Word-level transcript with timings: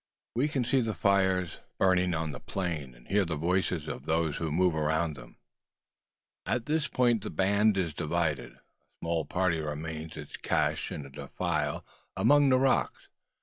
We 0.33 0.47
can 0.47 0.65
see 0.65 0.81
the 0.81 0.95
fires 0.95 1.59
burning 1.77 2.15
on 2.15 2.31
the 2.31 2.39
plain, 2.39 2.95
and 2.95 3.07
hear 3.07 3.23
the 3.23 3.35
voices 3.35 3.87
of 3.87 4.07
those 4.07 4.37
who 4.37 4.51
move 4.51 4.73
around 4.73 5.15
them. 5.15 5.37
At 6.43 6.65
this 6.65 6.87
point 6.87 7.21
the 7.21 7.29
band 7.29 7.77
is 7.77 7.93
divided. 7.93 8.53
A 8.53 8.59
small 8.99 9.25
party 9.25 9.59
remains 9.61 10.15
making 10.15 10.23
its 10.23 10.37
cache 10.37 10.91
in 10.91 11.05
a 11.05 11.11
defile 11.11 11.85
among 12.17 12.49
the 12.49 12.57
rocks. 12.57 13.09